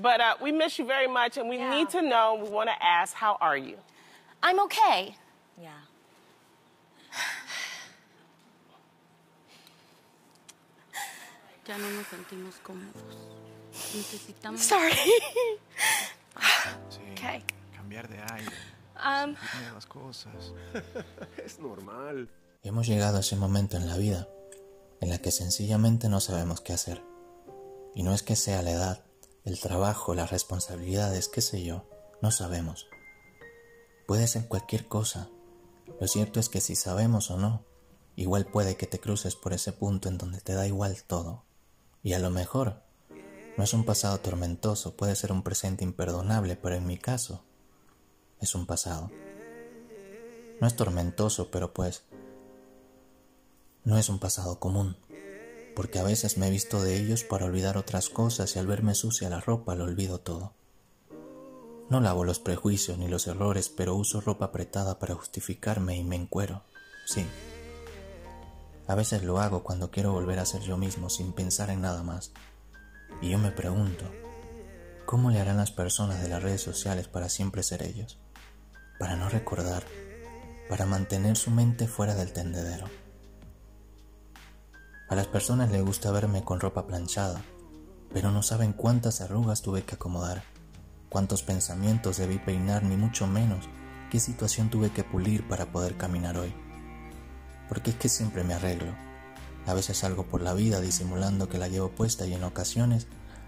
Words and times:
But 0.00 0.20
uh, 0.20 0.34
we 0.40 0.52
miss 0.52 0.78
you 0.78 0.84
very 0.86 1.08
much, 1.08 1.36
and 1.38 1.48
we 1.48 1.56
Yeah. 1.58 1.70
need 1.74 1.88
to 1.90 2.02
know. 2.02 2.34
We 2.42 2.48
want 2.48 2.68
to 2.70 2.76
ask, 2.82 3.14
how 3.14 3.36
are 3.40 3.56
you? 3.56 3.76
I'm 4.42 4.60
okay. 4.60 5.16
Yeah. 5.60 5.70
Ya 11.66 11.76
no 11.78 11.90
nos 11.90 12.06
sentimos 12.06 12.54
cómodos. 12.62 13.14
Necesitamos. 13.94 14.60
Sorry. 14.62 14.92
Sí, 16.88 17.00
Okay. 17.14 17.42
cambiar 17.74 18.08
de 18.08 18.16
aire, 18.32 18.52
Um, 18.94 19.34
cambiar 19.34 19.72
las 19.74 19.86
cosas. 19.86 20.52
Es 21.44 21.58
normal. 21.58 22.28
Hemos 22.62 22.86
llegado 22.86 23.16
a 23.16 23.20
ese 23.20 23.34
momento 23.34 23.76
en 23.76 23.88
la 23.88 23.96
vida 23.96 24.28
en 25.00 25.10
la 25.10 25.18
que 25.18 25.32
sencillamente 25.32 26.08
no 26.08 26.20
sabemos 26.20 26.60
qué 26.60 26.72
hacer. 26.72 27.02
Y 27.96 28.04
no 28.04 28.12
es 28.14 28.22
que 28.22 28.36
sea 28.36 28.62
la 28.62 28.70
edad, 28.70 29.04
el 29.48 29.58
trabajo, 29.60 30.14
las 30.14 30.30
responsabilidades, 30.30 31.28
qué 31.28 31.40
sé 31.40 31.64
yo, 31.64 31.88
no 32.20 32.30
sabemos. 32.30 32.86
Puede 34.06 34.26
ser 34.26 34.46
cualquier 34.46 34.86
cosa. 34.86 35.30
Lo 35.98 36.06
cierto 36.06 36.38
es 36.38 36.50
que 36.50 36.60
si 36.60 36.76
sabemos 36.76 37.30
o 37.30 37.38
no, 37.38 37.64
igual 38.14 38.44
puede 38.44 38.76
que 38.76 38.86
te 38.86 39.00
cruces 39.00 39.36
por 39.36 39.54
ese 39.54 39.72
punto 39.72 40.10
en 40.10 40.18
donde 40.18 40.42
te 40.42 40.52
da 40.52 40.66
igual 40.66 41.02
todo. 41.02 41.44
Y 42.02 42.12
a 42.12 42.18
lo 42.18 42.28
mejor 42.28 42.82
no 43.56 43.64
es 43.64 43.72
un 43.72 43.84
pasado 43.86 44.18
tormentoso, 44.18 44.96
puede 44.96 45.16
ser 45.16 45.32
un 45.32 45.42
presente 45.42 45.82
imperdonable, 45.82 46.56
pero 46.56 46.74
en 46.74 46.86
mi 46.86 46.98
caso 46.98 47.42
es 48.40 48.54
un 48.54 48.66
pasado. 48.66 49.10
No 50.60 50.66
es 50.66 50.76
tormentoso, 50.76 51.50
pero 51.50 51.72
pues 51.72 52.04
no 53.82 53.96
es 53.96 54.10
un 54.10 54.18
pasado 54.18 54.60
común, 54.60 54.98
porque 55.78 56.00
a 56.00 56.02
veces 56.02 56.38
me 56.38 56.48
he 56.48 56.50
visto 56.50 56.82
de 56.82 56.96
ellos 56.96 57.22
para 57.22 57.44
olvidar 57.44 57.76
otras 57.76 58.08
cosas 58.08 58.56
y 58.56 58.58
al 58.58 58.66
verme 58.66 58.96
sucia 58.96 59.30
la 59.30 59.40
ropa 59.40 59.76
lo 59.76 59.84
olvido 59.84 60.18
todo. 60.18 60.52
No 61.88 62.00
lavo 62.00 62.24
los 62.24 62.40
prejuicios 62.40 62.98
ni 62.98 63.06
los 63.06 63.28
errores, 63.28 63.68
pero 63.68 63.94
uso 63.94 64.20
ropa 64.20 64.46
apretada 64.46 64.98
para 64.98 65.14
justificarme 65.14 65.96
y 65.96 66.02
me 66.02 66.16
encuero, 66.16 66.64
sí. 67.06 67.24
A 68.88 68.96
veces 68.96 69.22
lo 69.22 69.38
hago 69.38 69.62
cuando 69.62 69.92
quiero 69.92 70.10
volver 70.10 70.40
a 70.40 70.46
ser 70.46 70.62
yo 70.62 70.76
mismo 70.76 71.10
sin 71.10 71.32
pensar 71.32 71.70
en 71.70 71.80
nada 71.80 72.02
más. 72.02 72.32
Y 73.22 73.30
yo 73.30 73.38
me 73.38 73.52
pregunto, 73.52 74.04
¿cómo 75.06 75.30
le 75.30 75.38
harán 75.38 75.58
las 75.58 75.70
personas 75.70 76.20
de 76.20 76.28
las 76.28 76.42
redes 76.42 76.60
sociales 76.60 77.06
para 77.06 77.28
siempre 77.28 77.62
ser 77.62 77.84
ellos? 77.84 78.18
Para 78.98 79.14
no 79.14 79.28
recordar, 79.28 79.84
para 80.68 80.86
mantener 80.86 81.36
su 81.36 81.52
mente 81.52 81.86
fuera 81.86 82.16
del 82.16 82.32
tendedero. 82.32 82.86
A 85.08 85.14
las 85.14 85.26
personas 85.26 85.70
les 85.70 85.82
gusta 85.82 86.10
verme 86.10 86.44
con 86.44 86.60
ropa 86.60 86.86
planchada, 86.86 87.42
pero 88.12 88.30
no 88.30 88.42
saben 88.42 88.74
cuántas 88.74 89.22
arrugas 89.22 89.62
tuve 89.62 89.82
que 89.82 89.94
acomodar, 89.94 90.42
cuántos 91.08 91.42
pensamientos 91.42 92.18
debí 92.18 92.38
peinar, 92.38 92.82
ni 92.82 92.96
mucho 92.96 93.26
menos 93.26 93.70
qué 94.10 94.20
situación 94.20 94.68
tuve 94.68 94.90
que 94.90 95.04
pulir 95.04 95.48
para 95.48 95.72
poder 95.72 95.96
caminar 95.96 96.36
hoy. 96.36 96.54
Porque 97.70 97.90
es 97.90 97.96
que 97.96 98.10
siempre 98.10 98.44
me 98.44 98.52
arreglo. 98.52 98.92
A 99.66 99.72
veces 99.72 99.96
salgo 99.96 100.26
por 100.26 100.42
la 100.42 100.52
vida 100.52 100.80
disimulando 100.80 101.48
que 101.48 101.58
la 101.58 101.68
llevo 101.68 101.90
puesta 101.90 102.26
y 102.26 102.34
en 102.34 102.44
ocasiones 102.44 103.06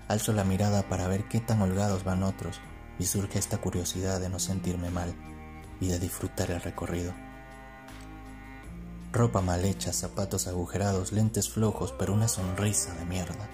alzo 0.08 0.32
la 0.32 0.44
mirada 0.44 0.88
para 0.88 1.08
ver 1.08 1.28
qué 1.28 1.40
tan 1.40 1.60
holgados 1.60 2.04
van 2.04 2.22
otros 2.22 2.58
y 2.98 3.04
surge 3.04 3.38
esta 3.38 3.58
curiosidad 3.58 4.18
de 4.18 4.30
no 4.30 4.38
sentirme 4.38 4.90
mal 4.90 5.14
y 5.78 5.88
de 5.88 5.98
disfrutar 5.98 6.50
el 6.50 6.62
recorrido. 6.62 7.12
Ropa 9.12 9.40
mal 9.40 9.64
hecha, 9.64 9.92
zapatos 9.92 10.46
agujerados, 10.46 11.10
lentes 11.10 11.48
flojos, 11.50 11.92
pero 11.98 12.14
una 12.14 12.28
sonrisa 12.28 12.94
de 12.94 13.04
mierda. 13.04 13.48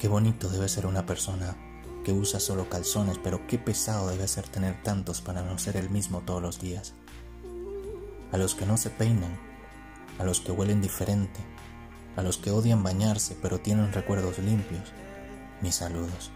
Qué 0.00 0.08
bonito 0.08 0.48
debe 0.48 0.68
ser 0.68 0.84
una 0.84 1.06
persona 1.06 1.56
que 2.04 2.12
usa 2.12 2.40
solo 2.40 2.68
calzones, 2.68 3.18
pero 3.22 3.46
qué 3.46 3.56
pesado 3.56 4.08
debe 4.08 4.26
ser 4.26 4.48
tener 4.48 4.82
tantos 4.82 5.20
para 5.20 5.42
no 5.42 5.58
ser 5.58 5.76
el 5.76 5.90
mismo 5.90 6.22
todos 6.22 6.42
los 6.42 6.60
días. 6.60 6.94
A 8.32 8.36
los 8.36 8.56
que 8.56 8.66
no 8.66 8.76
se 8.76 8.90
peinan, 8.90 9.38
a 10.18 10.24
los 10.24 10.40
que 10.40 10.50
huelen 10.50 10.80
diferente, 10.80 11.38
a 12.16 12.22
los 12.22 12.36
que 12.36 12.50
odian 12.50 12.82
bañarse 12.82 13.36
pero 13.40 13.60
tienen 13.60 13.92
recuerdos 13.92 14.40
limpios, 14.40 14.92
mis 15.60 15.76
saludos. 15.76 16.32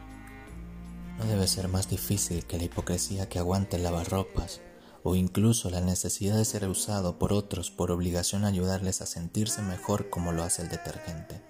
No 1.18 1.24
debe 1.24 1.48
ser 1.48 1.66
más 1.66 1.88
difícil 1.88 2.44
que 2.44 2.56
la 2.56 2.64
hipocresía 2.64 3.28
que 3.28 3.40
aguante 3.40 3.78
el 3.78 3.82
lavarropas 3.82 4.60
o 5.06 5.14
incluso 5.14 5.68
la 5.68 5.82
necesidad 5.82 6.34
de 6.34 6.46
ser 6.46 6.66
usado 6.66 7.18
por 7.18 7.34
otros 7.34 7.70
por 7.70 7.90
obligación 7.90 8.44
a 8.44 8.48
ayudarles 8.48 9.02
a 9.02 9.06
sentirse 9.06 9.60
mejor 9.60 10.08
como 10.08 10.32
lo 10.32 10.42
hace 10.42 10.62
el 10.62 10.70
detergente. 10.70 11.42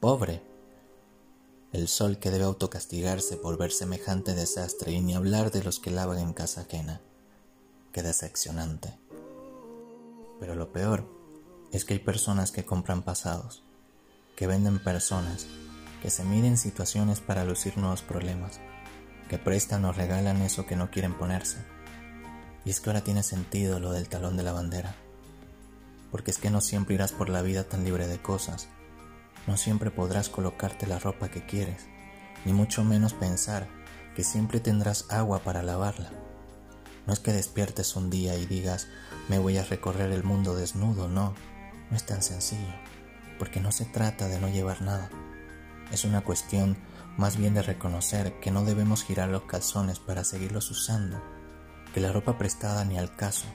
Pobre. 0.00 0.42
El 1.72 1.88
sol 1.88 2.18
que 2.18 2.30
debe 2.30 2.44
autocastigarse 2.44 3.38
por 3.38 3.56
ver 3.56 3.72
semejante 3.72 4.34
desastre 4.34 4.92
y 4.92 5.00
ni 5.00 5.14
hablar 5.14 5.50
de 5.50 5.64
los 5.64 5.80
que 5.80 5.90
lavan 5.90 6.18
en 6.18 6.34
casa 6.34 6.60
ajena. 6.60 7.00
Qué 7.92 8.02
decepcionante. 8.02 8.98
Pero 10.38 10.54
lo 10.54 10.70
peor 10.70 11.08
es 11.72 11.86
que 11.86 11.94
hay 11.94 12.00
personas 12.00 12.52
que 12.52 12.66
compran 12.66 13.02
pasados, 13.02 13.62
que 14.36 14.46
venden 14.46 14.78
personas, 14.78 15.46
que 16.02 16.10
se 16.10 16.22
miden 16.22 16.58
situaciones 16.58 17.20
para 17.20 17.44
lucir 17.44 17.78
nuevos 17.78 18.02
problemas, 18.02 18.60
que 19.30 19.38
prestan 19.38 19.86
o 19.86 19.92
regalan 19.92 20.42
eso 20.42 20.66
que 20.66 20.76
no 20.76 20.90
quieren 20.90 21.16
ponerse. 21.16 21.77
Y 22.68 22.70
es 22.70 22.80
que 22.80 22.90
ahora 22.90 23.02
tiene 23.02 23.22
sentido 23.22 23.80
lo 23.80 23.92
del 23.92 24.10
talón 24.10 24.36
de 24.36 24.42
la 24.42 24.52
bandera, 24.52 24.94
porque 26.10 26.30
es 26.30 26.36
que 26.36 26.50
no 26.50 26.60
siempre 26.60 26.96
irás 26.96 27.12
por 27.12 27.30
la 27.30 27.40
vida 27.40 27.64
tan 27.64 27.82
libre 27.82 28.06
de 28.06 28.20
cosas, 28.20 28.68
no 29.46 29.56
siempre 29.56 29.90
podrás 29.90 30.28
colocarte 30.28 30.86
la 30.86 30.98
ropa 30.98 31.30
que 31.30 31.46
quieres, 31.46 31.86
ni 32.44 32.52
mucho 32.52 32.84
menos 32.84 33.14
pensar 33.14 33.66
que 34.14 34.22
siempre 34.22 34.60
tendrás 34.60 35.06
agua 35.08 35.38
para 35.38 35.62
lavarla. 35.62 36.10
No 37.06 37.14
es 37.14 37.20
que 37.20 37.32
despiertes 37.32 37.96
un 37.96 38.10
día 38.10 38.36
y 38.36 38.44
digas, 38.44 38.86
me 39.30 39.38
voy 39.38 39.56
a 39.56 39.64
recorrer 39.64 40.12
el 40.12 40.22
mundo 40.22 40.54
desnudo, 40.54 41.08
no, 41.08 41.32
no 41.90 41.96
es 41.96 42.04
tan 42.04 42.20
sencillo, 42.22 42.74
porque 43.38 43.60
no 43.60 43.72
se 43.72 43.86
trata 43.86 44.28
de 44.28 44.40
no 44.40 44.50
llevar 44.50 44.82
nada. 44.82 45.08
Es 45.90 46.04
una 46.04 46.20
cuestión 46.20 46.76
más 47.16 47.38
bien 47.38 47.54
de 47.54 47.62
reconocer 47.62 48.38
que 48.40 48.50
no 48.50 48.66
debemos 48.66 49.04
girar 49.04 49.30
los 49.30 49.44
calzones 49.44 50.00
para 50.00 50.22
seguirlos 50.22 50.70
usando, 50.70 51.18
que 51.92 52.00
la 52.00 52.12
ropa 52.12 52.38
prestada 52.38 52.84
ni 52.84 52.98
al 52.98 53.14
caso, 53.14 53.46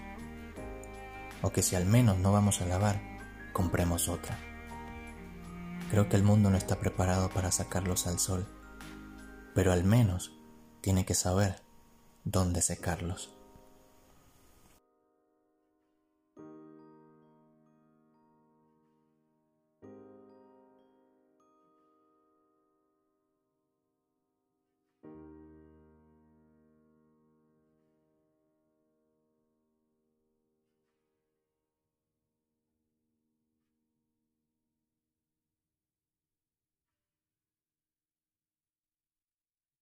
o 1.41 1.51
que 1.51 1.61
si 1.61 1.75
al 1.75 1.85
menos 1.85 2.17
no 2.17 2.31
vamos 2.31 2.61
a 2.61 2.65
lavar, 2.65 3.01
compremos 3.51 4.09
otra. 4.09 4.37
Creo 5.89 6.09
que 6.09 6.15
el 6.15 6.23
mundo 6.23 6.49
no 6.49 6.57
está 6.57 6.79
preparado 6.79 7.29
para 7.29 7.51
sacarlos 7.51 8.07
al 8.07 8.19
sol, 8.19 8.47
pero 9.53 9.71
al 9.71 9.83
menos 9.83 10.33
tiene 10.81 11.05
que 11.05 11.13
saber 11.13 11.61
dónde 12.23 12.61
secarlos. 12.61 13.31